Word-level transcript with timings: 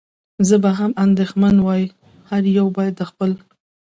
زه 0.47 0.55
به 0.63 0.71
هم 0.79 0.91
اندېښمن 1.05 1.55
وای، 1.61 1.83
هر 2.29 2.43
یو 2.57 2.67
باید 2.77 2.93
د 2.97 3.01
خپل. 3.09 3.31